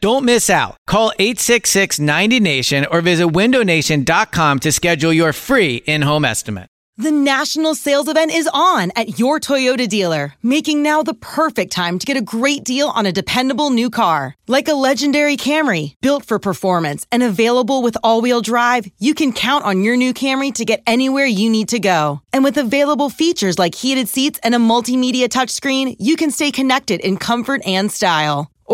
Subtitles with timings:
[0.00, 0.76] Don't miss out.
[0.86, 6.68] Call 866 90 Nation or visit windownation.com to schedule your free in home estimate.
[6.98, 11.98] The national sales event is on at your Toyota dealer, making now the perfect time
[11.98, 14.34] to get a great deal on a dependable new car.
[14.48, 19.34] Like a legendary Camry, built for performance and available with all wheel drive, you can
[19.34, 22.22] count on your new Camry to get anywhere you need to go.
[22.32, 27.00] And with available features like heated seats and a multimedia touchscreen, you can stay connected
[27.00, 28.50] in comfort and style.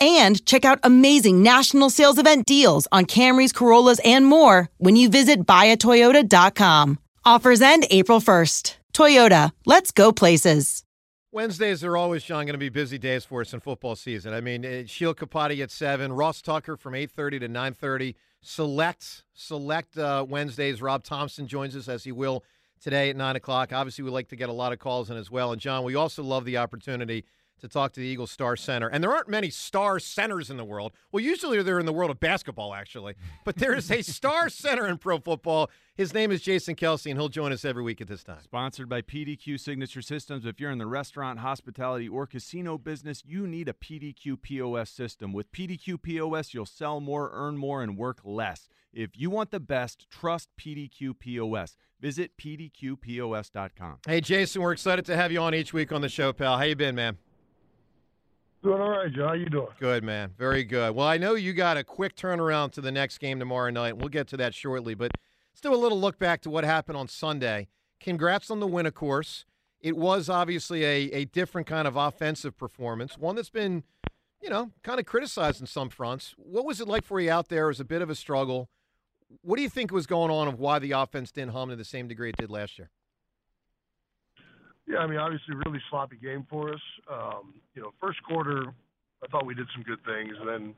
[0.00, 5.08] and check out amazing national sales event deals on Camrys, Corollas, and more when you
[5.08, 6.98] visit buyatoyota.com.
[7.24, 8.76] Offers end April 1st.
[8.92, 10.84] Toyota, let's go places.
[11.32, 14.32] Wednesdays are always, Sean, going to be busy days for us in football season.
[14.34, 18.14] I mean, Sheil Kapadia at 7, Ross Tucker from 8.30 to 9.30.
[18.40, 20.82] Select, select uh, Wednesdays.
[20.82, 22.42] Rob Thompson joins us, as he will
[22.82, 23.72] today at 9 o'clock.
[23.72, 25.52] Obviously, we like to get a lot of calls in as well.
[25.52, 27.24] And, John, we also love the opportunity–
[27.60, 28.88] to talk to the Eagles star center.
[28.88, 30.92] And there aren't many star centers in the world.
[31.12, 33.14] Well, usually they're in the world of basketball, actually.
[33.44, 35.70] But there is a star center in pro football.
[35.94, 38.42] His name is Jason Kelce, and he'll join us every week at this time.
[38.42, 40.46] Sponsored by PDQ Signature Systems.
[40.46, 45.32] If you're in the restaurant, hospitality, or casino business, you need a PDQ POS system.
[45.32, 48.68] With PDQ POS, you'll sell more, earn more, and work less.
[48.92, 51.76] If you want the best, trust PDQ POS.
[52.00, 53.98] Visit pdqpos.com.
[54.06, 56.56] Hey, Jason, we're excited to have you on each week on the show, pal.
[56.56, 57.18] How you been, man?
[58.62, 59.28] Doing all right, Joe.
[59.28, 59.68] How you doing?
[59.78, 60.32] Good, man.
[60.36, 60.94] Very good.
[60.94, 63.96] Well, I know you got a quick turnaround to the next game tomorrow night.
[63.96, 65.12] We'll get to that shortly, but
[65.52, 67.68] let's do a little look back to what happened on Sunday.
[68.00, 69.46] Congrats on the win, of course.
[69.80, 73.82] It was obviously a, a different kind of offensive performance, one that's been,
[74.42, 76.34] you know, kind of criticized in some fronts.
[76.36, 77.64] What was it like for you out there?
[77.64, 78.68] It was a bit of a struggle.
[79.40, 81.84] What do you think was going on of why the offense didn't hum to the
[81.84, 82.90] same degree it did last year?
[84.90, 86.80] Yeah, I mean, obviously, really sloppy game for us.
[87.10, 88.74] Um, you know, first quarter,
[89.22, 90.74] I thought we did some good things, and then,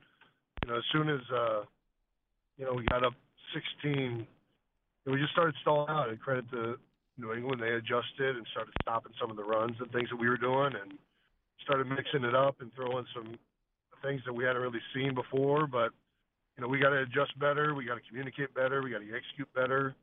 [0.62, 1.62] you know, as soon as uh,
[2.58, 3.14] you know we got up
[3.54, 4.26] 16,
[5.06, 6.10] we just started stalling out.
[6.10, 6.76] And credit to
[7.16, 10.28] New England, they adjusted and started stopping some of the runs and things that we
[10.28, 10.92] were doing, and
[11.64, 13.38] started mixing it up and throwing some
[14.02, 15.66] things that we hadn't really seen before.
[15.66, 15.88] But
[16.58, 17.74] you know, we got to adjust better.
[17.74, 18.82] We got to communicate better.
[18.82, 19.94] We got to execute better.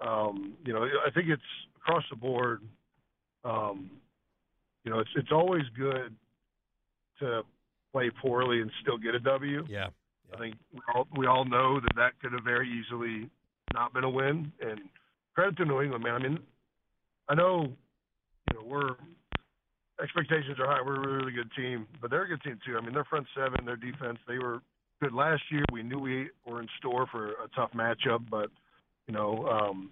[0.00, 1.42] Um, you know, I think it's
[1.76, 2.62] across the board
[3.44, 3.90] um,
[4.84, 6.14] you know, it's it's always good
[7.20, 7.42] to
[7.92, 9.64] play poorly and still get a W.
[9.68, 9.88] Yeah.
[10.28, 10.34] yeah.
[10.34, 13.28] I think we all we all know that that could have very easily
[13.74, 14.52] not been a win.
[14.60, 14.80] And
[15.34, 16.14] credit to New England, man.
[16.14, 16.38] I mean,
[17.28, 17.72] I know,
[18.50, 18.96] you know, we're
[20.02, 20.80] expectations are high.
[20.84, 22.76] We're a really, really good team, but they're a good team too.
[22.76, 24.60] I mean, their front seven, their defense, they were
[25.02, 25.64] good last year.
[25.72, 28.50] We knew we were in store for a tough matchup, but
[29.06, 29.90] you know, um,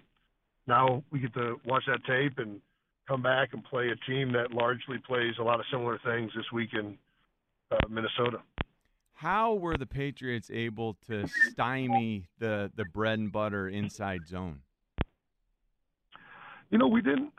[0.67, 2.61] now we get to watch that tape and
[3.07, 6.45] come back and play a team that largely plays a lot of similar things this
[6.51, 6.97] week in
[7.71, 8.39] uh, Minnesota.
[9.13, 14.59] How were the Patriots able to stymie the the bread and butter inside zone?
[16.69, 17.33] You know, we didn't.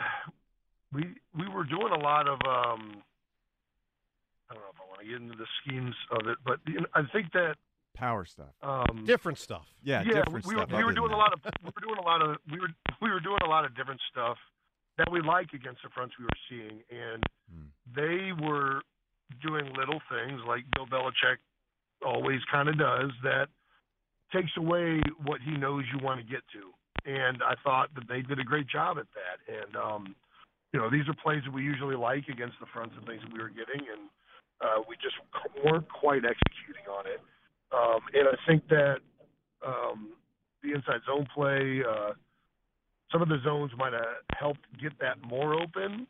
[0.93, 1.05] We
[1.37, 2.41] we were doing a lot of.
[2.47, 3.03] Um,
[4.51, 6.81] I don't know if I want to get into the schemes of it, but you
[6.81, 7.57] know, I think that
[7.95, 9.67] power stuff, um, different stuff.
[9.83, 10.25] Yeah, yeah.
[10.25, 10.73] different we, stuff.
[10.73, 11.41] We were doing a lot of.
[11.63, 12.39] We were doing a lot of.
[12.51, 12.71] We were
[13.03, 14.39] we were doing a lot of different stuff
[14.99, 17.67] that we like against the fronts we were seeing, and mm.
[17.95, 18.83] they were
[19.41, 21.39] doing little things like Bill Belichick
[22.05, 23.49] always kind of does that
[24.33, 26.71] takes away what he knows you want to get to.
[27.11, 29.39] And I thought that they did a great job at that.
[29.47, 30.17] And um,
[30.73, 33.33] you know, these are plays that we usually like against the fronts and things that
[33.33, 34.11] we were getting, and
[34.61, 35.17] uh, we just
[35.65, 37.23] weren't quite executing on it.
[37.71, 38.99] Um, and I think that
[39.65, 40.11] um,
[40.63, 41.83] the inside zone play.
[41.87, 42.13] Uh,
[43.13, 44.03] some of the zones might have
[44.39, 46.07] helped get that more open.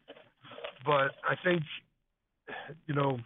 [0.85, 1.63] But I think,
[2.87, 3.19] you know,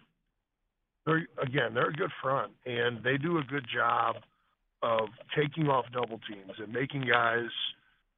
[1.06, 4.16] they're again they're a good front and they do a good job
[4.82, 7.48] of taking off double teams and making guys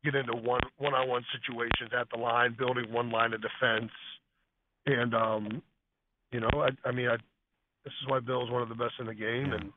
[0.04, 3.90] get into one one on one situations at the line, building one line of defense.
[4.86, 5.62] And um,
[6.30, 7.16] you know, I, I mean, I,
[7.84, 9.54] this is why Bill's one of the best in the game, Yeah.
[9.56, 9.72] and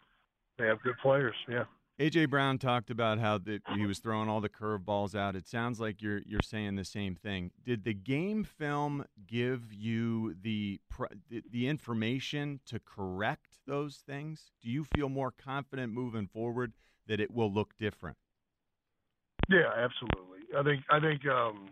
[0.57, 1.35] they have good players.
[1.49, 1.63] Yeah.
[1.99, 3.39] AJ Brown talked about how
[3.75, 5.35] he was throwing all the curveballs out.
[5.35, 7.51] It sounds like you're you're saying the same thing.
[7.65, 10.79] Did the game film give you the
[11.29, 14.51] the, the information to correct those things?
[14.61, 16.73] Do you feel more confident moving forward
[17.07, 18.17] that it will look different?
[19.49, 20.41] Yeah, absolutely.
[20.55, 21.69] I think I think um,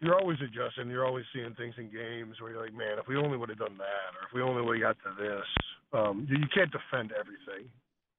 [0.00, 0.88] you're always adjusting.
[0.88, 3.58] You're always seeing things in games where you're like, man, if we only would have
[3.58, 5.46] done that, or if we only would have got to this.
[5.94, 7.70] Um, you, you can't defend everything,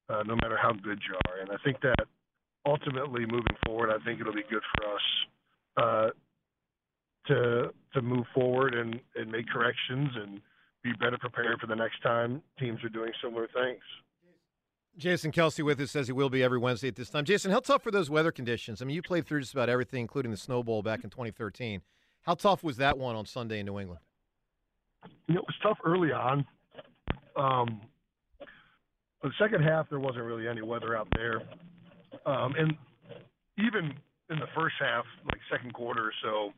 [0.10, 1.42] uh, no matter how good you are.
[1.42, 2.08] And I think that
[2.66, 5.02] ultimately, moving forward, I think it'll be good for us
[5.78, 6.10] uh,
[7.28, 10.42] to to move forward and, and make corrections and
[10.84, 13.82] be better prepared for the next time teams are doing similar things.
[14.98, 17.26] Jason Kelce with us says he will be every Wednesday at this time.
[17.26, 18.82] Jason, how tough were those weather conditions?
[18.82, 21.82] I mean, you played through just about everything, including the Snow Bowl back in 2013.
[22.22, 24.00] How tough was that one on Sunday in New England?
[25.28, 26.46] You know, it was tough early on.
[27.36, 27.82] Um,
[29.24, 31.42] the second half, there wasn't really any weather out there,
[32.26, 32.74] um, and
[33.58, 33.94] even
[34.30, 36.54] in the first half, like second quarter or so,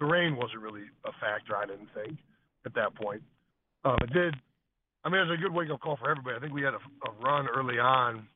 [0.00, 1.56] the rain wasn't really a factor.
[1.56, 2.18] I didn't think
[2.64, 3.22] at that point.
[3.84, 4.34] Um, it did.
[5.04, 6.36] I mean, it was a good wake up call for everybody.
[6.36, 6.78] I think we had a,
[7.08, 8.26] a run early on,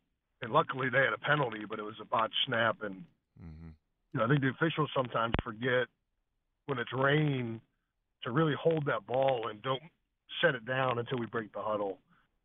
[0.43, 3.03] and luckily they had a penalty, but it was a botched snap, and
[3.39, 3.69] Mm-hmm.
[4.13, 5.87] you know, I think the officials sometimes forget
[6.67, 7.61] when it's rain
[8.25, 9.83] to really hold that ball and don't
[10.41, 11.99] set it down until we break the huddle.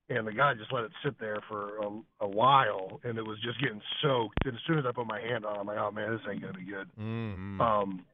[0.09, 3.37] And the guy just let it sit there for a, a while, and it was
[3.41, 4.37] just getting soaked.
[4.45, 6.21] And as soon as I put my hand on it, I'm like, oh man, this
[6.29, 6.89] ain't gonna be good.
[6.99, 7.59] Mm.
[7.61, 8.05] Um,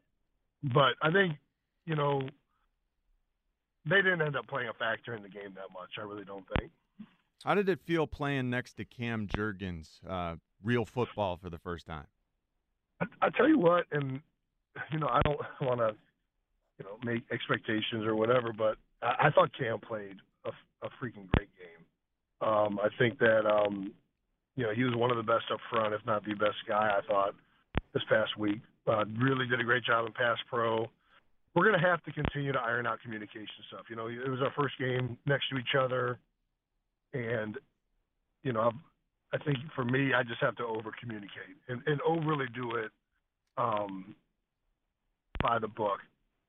[0.63, 1.37] but I think,
[1.85, 2.21] you know,
[3.89, 5.89] they didn't end up playing a factor in the game that much.
[5.97, 6.71] I really don't think.
[7.43, 11.87] How did it feel playing next to Cam Jurgens, uh, real football for the first
[11.87, 12.05] time?
[13.01, 14.19] I, I tell you what, and
[14.91, 15.95] you know, I don't want to,
[16.77, 20.49] you know, make expectations or whatever, but I, I thought Cam played a,
[20.85, 22.47] a freaking great game.
[22.47, 23.91] Um, I think that, um,
[24.55, 26.97] you know, he was one of the best up front, if not the best guy.
[26.97, 27.35] I thought
[27.93, 28.61] this past week.
[28.87, 30.87] Uh, really did a great job in pass pro.
[31.53, 33.85] We're going to have to continue to iron out communication stuff.
[33.89, 36.17] You know, it was our first game next to each other,
[37.13, 37.57] and
[38.43, 42.01] you know, I've, I think for me, I just have to over communicate and, and
[42.01, 42.91] overly do it
[43.57, 44.15] um,
[45.41, 45.99] by the book,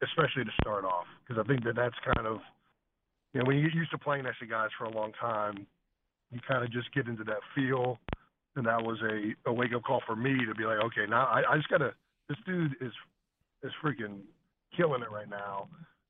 [0.02, 2.40] especially to start off, because I think that that's kind of,
[3.32, 5.66] you know, when you get used to playing next to guys for a long time,
[6.32, 7.98] you kind of just get into that feel,
[8.56, 11.26] and that was a, a wake up call for me to be like, okay, now
[11.26, 11.92] I, I just gotta.
[12.28, 12.92] This dude is
[13.62, 14.22] is freaking
[14.76, 15.68] killing it right now.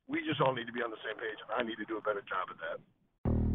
[0.08, 1.96] We just all need to be on the same page, and I need to do
[1.96, 2.78] a better job at that.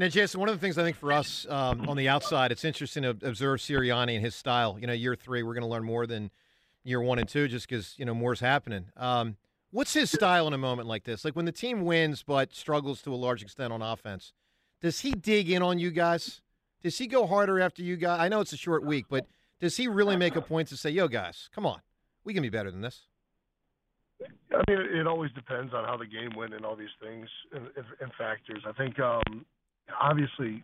[0.00, 2.52] You know, Jason, one of the things I think for us um, on the outside,
[2.52, 4.78] it's interesting to observe Sirianni and his style.
[4.80, 6.30] You know, year three, we're going to learn more than
[6.84, 8.86] year one and two just because, you know, more's happening.
[8.96, 9.36] Um,
[9.72, 11.22] what's his style in a moment like this?
[11.22, 14.32] Like when the team wins but struggles to a large extent on offense,
[14.80, 16.40] does he dig in on you guys?
[16.82, 18.20] Does he go harder after you guys?
[18.20, 19.26] I know it's a short week, but
[19.60, 21.82] does he really make a point to say, yo, guys, come on,
[22.24, 23.02] we can be better than this?
[24.50, 27.66] I mean, it, always depends on how the game went and all these things and,
[27.76, 28.62] and, and factors.
[28.66, 29.44] I think, um,
[30.00, 30.62] obviously,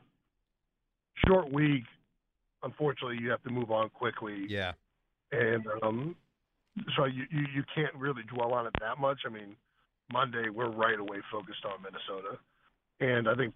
[1.27, 1.85] short week.
[2.63, 4.73] Unfortunately, you have to move on quickly, Yeah.
[5.31, 6.17] and um,
[6.97, 9.21] so you, you you can't really dwell on it that much.
[9.27, 9.55] I mean,
[10.13, 12.39] Monday we're right away focused on Minnesota,
[13.01, 13.55] and I think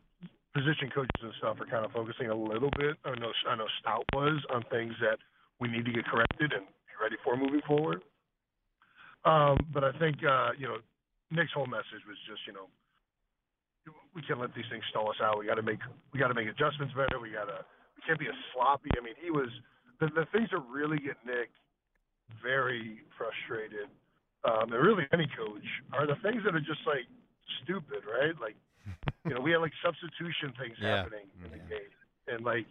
[0.54, 2.96] position coaches and stuff are kind of focusing a little bit.
[3.04, 5.18] I know I know Stout was on things that
[5.60, 8.02] we need to get corrected and be ready for moving forward.
[9.24, 10.76] Um, but I think uh, you know
[11.30, 12.68] Nick's whole message was just you know
[14.14, 15.38] we can't let these things stall us out.
[15.38, 15.80] We got to make
[16.12, 17.18] we got to make adjustments better.
[17.20, 17.64] We got to
[17.96, 18.90] we can't be as sloppy.
[18.99, 19.49] I mean, he was
[20.00, 21.50] the the things that really get Nick
[22.42, 23.88] very frustrated.
[24.42, 27.04] Um, and really any coach are the things that are just like
[27.62, 28.32] stupid, right?
[28.40, 28.56] Like
[29.28, 31.04] you know, we had like substitution things Yeah.
[31.04, 31.92] happening in the game,
[32.28, 32.66] and like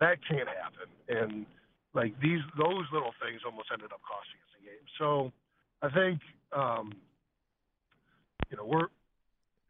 [0.00, 0.88] that can't happen.
[1.08, 1.46] And
[1.94, 4.86] like these those little things almost ended up costing us the game.
[5.00, 5.32] So
[5.80, 6.20] I think
[6.52, 6.92] um,
[8.50, 8.88] you know we're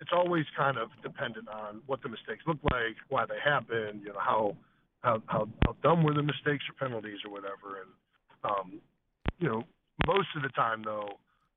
[0.04, 4.12] it's always kind of dependent on what the mistakes look like, why they happened, you
[4.12, 4.54] know how
[5.00, 7.80] how how, how dumb were the mistakes or penalties or whatever.
[7.80, 7.90] And
[8.44, 8.80] um,
[9.38, 9.64] you know
[10.06, 11.08] most of the time though,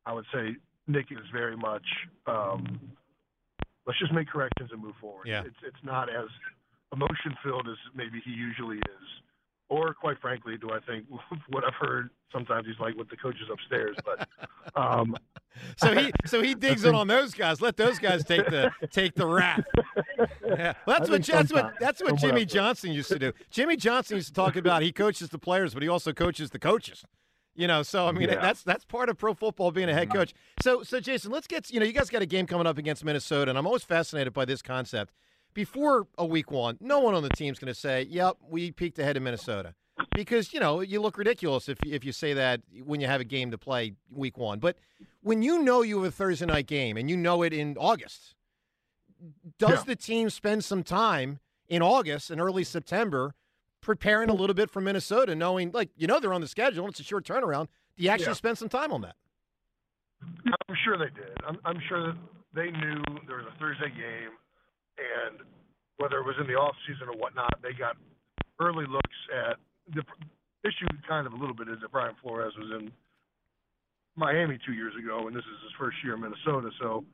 [0.06, 0.56] I would say
[0.88, 1.84] Nick is very much
[2.26, 2.80] um,
[3.86, 5.28] let's just make corrections and move forward.
[5.28, 5.42] Yeah.
[5.42, 6.30] It's it's not as
[6.94, 9.08] emotion filled as maybe he usually is.
[9.68, 11.06] Or quite frankly, do I think
[11.50, 14.30] what I've heard sometimes he's like with the coaches upstairs, but
[14.82, 15.18] um
[15.78, 17.62] So he so he digs in on those guys.
[17.62, 19.66] Let those guys take the take the rap.
[20.48, 20.74] Yeah.
[20.86, 23.34] Well, that's what that's what that's what Jimmy Johnson used to do.
[23.52, 26.60] Jimmy Johnson used to talk about he coaches the players, but he also coaches the
[26.60, 27.04] coaches.
[27.54, 28.40] You know, so I mean Yeah.
[28.40, 30.34] that's that's part of pro football being a head coach.
[30.62, 33.04] So so Jason, let's get you know you guys got a game coming up against
[33.04, 35.14] Minnesota, and I'm always fascinated by this concept.
[35.54, 39.00] Before a week one, no one on the team's going to say, "Yep, we peaked
[39.00, 39.74] ahead of Minnesota,"
[40.14, 43.26] because you know you look ridiculous if if you say that when you have a
[43.26, 44.60] game to play week one.
[44.60, 44.78] But
[45.28, 48.34] when you know you have a Thursday night game and you know it in August,
[49.60, 49.84] does Yeah.
[49.84, 53.36] the team spend some time in August and early September
[53.82, 57.00] preparing a little bit for Minnesota, knowing like you know they're on the schedule, it's
[57.00, 57.68] a short turnaround.
[57.98, 58.34] Do you actually Yeah.
[58.34, 59.16] spend some time on that?
[60.70, 61.38] I'm sure they did.
[61.46, 62.18] I'm, I'm sure that
[62.54, 64.32] they knew there was a Thursday game,
[64.98, 65.40] and
[65.98, 67.98] whether it was in the off season or whatnot, they got
[68.60, 69.58] early looks at
[69.94, 70.04] the
[70.64, 70.88] issue.
[71.08, 72.92] Kind of a little bit is that Brian Flores was in
[74.18, 76.70] Miami two years ago, and this is his first year in Minnesota.
[76.82, 77.06] So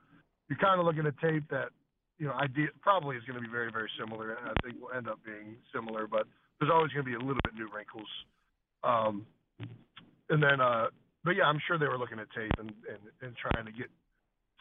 [0.49, 1.69] you're kind of looking at tape that
[2.17, 4.95] you know idea probably is going to be very very similar, and I think will
[4.95, 6.07] end up being similar.
[6.07, 6.25] But
[6.59, 8.07] there's always going to be a little bit new wrinkles.
[8.83, 9.25] Um,
[10.29, 10.87] and then, uh,
[11.23, 13.87] but yeah, I'm sure they were looking at tape and, and, and trying to get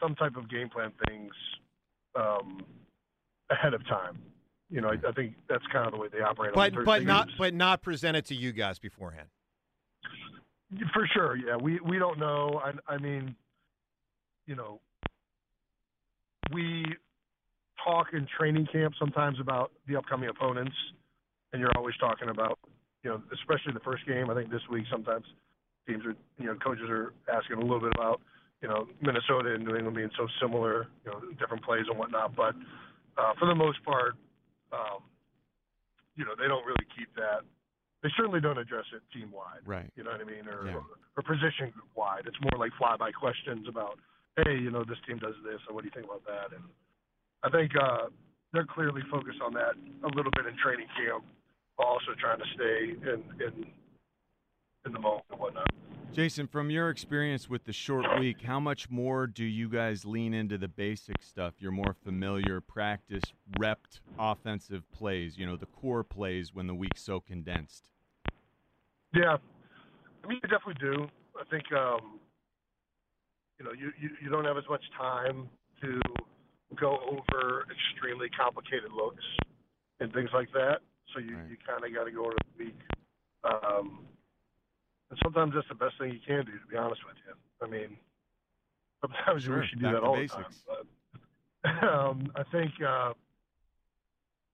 [0.01, 1.31] some type of game plan things
[2.15, 2.61] um,
[3.49, 4.17] ahead of time.
[4.69, 6.53] You know, I, I think that's kind of the way they operate.
[6.53, 7.37] But but not games.
[7.37, 9.29] but not presented to you guys beforehand.
[10.93, 11.55] For sure, yeah.
[11.55, 12.61] We we don't know.
[12.63, 13.35] I, I mean,
[14.45, 14.79] you know,
[16.51, 16.85] we
[17.83, 20.75] talk in training camp sometimes about the upcoming opponents,
[21.51, 22.59] and you're always talking about,
[23.03, 24.29] you know, especially the first game.
[24.29, 25.25] I think this week sometimes
[25.87, 28.21] teams are, you know, coaches are asking a little bit about,
[28.61, 32.35] you know, Minnesota and New England being so similar, you know, different plays and whatnot.
[32.35, 32.55] But
[33.17, 34.15] uh, for the most part,
[34.71, 35.03] um,
[36.15, 37.41] you know, they don't really keep that.
[38.03, 39.63] They certainly don't address it team wide.
[39.65, 39.89] Right.
[39.95, 40.45] You know what I mean?
[40.47, 40.83] Or, Yeah.
[41.15, 42.27] or position group wide.
[42.27, 43.97] It's more like flyby questions about,
[44.43, 46.51] hey, you know, this team does this, and what do you think about that?
[46.51, 46.67] And
[47.43, 48.11] I think uh,
[48.51, 51.23] they're clearly focused on that a little bit in training camp,
[51.77, 53.71] while also trying to stay in in
[54.85, 55.71] in the moment and whatnot.
[56.13, 60.31] Jason, from your experience with the short week, how much more do you guys lean
[60.31, 63.23] into the basic stuff, your more familiar, practice,
[63.57, 67.89] repped offensive plays, you know, the core plays when the week's so condensed?
[69.11, 69.37] Yeah,
[70.23, 71.07] I mean, you definitely do.
[71.39, 72.19] I think um,
[73.57, 75.49] you know you, you you don't have as much time
[75.81, 75.99] to
[76.79, 79.23] go over extremely complicated looks
[79.99, 80.77] and things like that.
[81.13, 81.49] So you Right.
[81.49, 82.79] you kind of got to go over the week.
[83.43, 84.05] Um,
[85.13, 86.57] and sometimes that's the best thing you can do.
[86.57, 87.97] To be honest with you, I mean,
[88.97, 90.57] sometimes Sure, you wish you do back that all basics.
[90.65, 90.89] the time.
[91.61, 93.13] But um, I think, uh,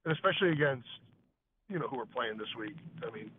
[0.03, 0.91] and especially against
[1.69, 2.75] you know who we're playing this week.
[3.07, 3.31] I mean,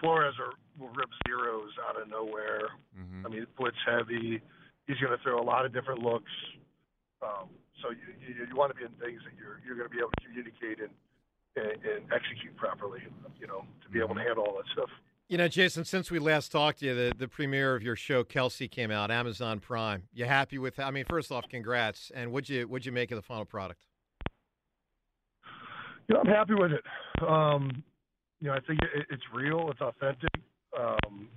[0.00, 2.72] Flores are, will rip zeros out of nowhere.
[2.96, 3.26] Mm-hmm.
[3.26, 4.40] I mean, blitz heavy.
[4.86, 6.32] He's going to throw a lot of different looks.
[7.20, 9.92] Um, so you, you, you want to be in things that you're you're going to
[9.92, 10.94] be able to communicate and,
[11.60, 13.04] and and execute properly.
[13.36, 14.88] You know, to be able to handle all that stuff.
[15.28, 18.22] You know, Jason, since we last talked to you, the, the premiere of your show,
[18.22, 20.04] Kelce, came out, Amazon Prime.
[20.12, 22.12] You happy with I mean, first off, congrats.
[22.14, 23.80] And what'd you what'd you make of the final product?
[26.06, 26.84] You know, I'm happy with it.
[27.26, 27.82] Um,
[28.40, 29.68] you know, I think it, it's real.
[29.72, 30.30] It's authentic.
[30.78, 31.28] Um,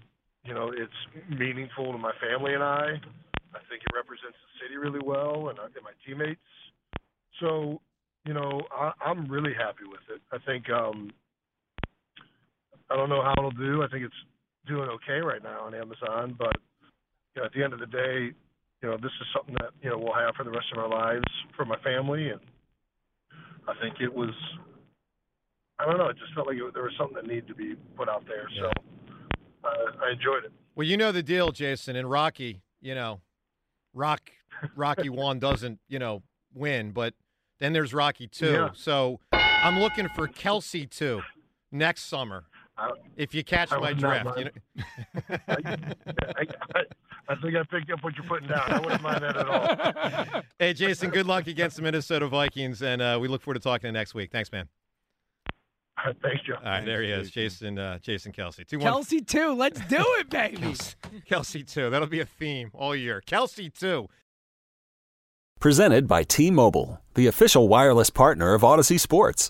[0.45, 3.01] you know, it's meaningful to my family and I.
[3.55, 6.39] I think it represents the city really well and, and my teammates.
[7.39, 7.81] So,
[8.25, 10.21] you know, I, I'm really happy with it.
[10.31, 11.11] I think um,
[12.89, 13.83] I don't know how it'll do.
[13.83, 14.13] I think it's
[14.67, 16.55] doing okay right now on Amazon, but
[17.35, 18.31] you know, at the end of the day,
[18.81, 20.89] you know, this is something that you know we'll have for the rest of our
[20.89, 22.39] lives for my family, and
[23.67, 24.33] I think it was.
[25.79, 26.09] I don't know.
[26.09, 28.47] It just felt like it, there was something that needed to be put out there.
[28.59, 28.65] So
[29.63, 30.51] uh, I enjoyed it.
[30.75, 31.95] Well, you know the deal, Jason.
[31.95, 33.21] In Rocky, you know,
[33.93, 34.31] Rock
[34.75, 37.13] Rocky one doesn't, you know, win, but
[37.59, 38.51] Then there's Rocky two.
[38.51, 38.69] Yeah.
[38.73, 41.21] So I'm looking for Kelce two
[41.71, 42.45] next summer.
[42.79, 44.51] I- If you catch I my drift, you know.
[45.47, 46.45] I,
[46.75, 46.83] I,
[47.27, 48.71] I think I picked up what you're putting down.
[48.71, 50.41] I wouldn't mind that at all.
[50.59, 53.81] hey, Jason, good luck against the Minnesota Vikings, and uh, we look forward to talking
[53.81, 54.31] to you next week.
[54.31, 54.67] Thanks, man.
[55.97, 56.55] All right, thanks, Joe.
[56.55, 57.77] All right, there he is, Jason.
[57.77, 58.65] Uh, Jason Kelce.
[58.65, 59.53] Two one Kelce too.
[59.53, 60.73] Let's do it, baby.
[61.29, 61.89] Kelce two.
[61.89, 63.21] That'll be a theme all year.
[63.27, 64.07] Kelce two.
[65.59, 69.49] Presented by T Mobile, the official wireless partner of Audacy Sports.